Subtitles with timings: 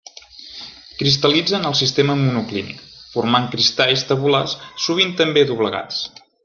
[1.01, 2.81] Cristal·litza en el sistema monoclínic,
[3.13, 6.05] formant cristalls tabulars, sovint també doblegats.